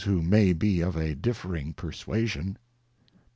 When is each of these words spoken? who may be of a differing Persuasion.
who 0.03 0.19
may 0.19 0.51
be 0.51 0.81
of 0.81 0.95
a 0.97 1.13
differing 1.13 1.73
Persuasion. 1.73 2.57